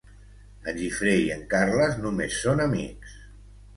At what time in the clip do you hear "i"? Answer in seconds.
1.25-1.29